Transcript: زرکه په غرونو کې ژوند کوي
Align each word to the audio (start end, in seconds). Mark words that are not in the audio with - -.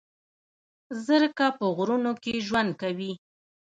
زرکه 1.05 1.47
په 1.57 1.65
غرونو 1.75 2.11
کې 2.23 2.33
ژوند 2.47 2.71
کوي 2.81 3.11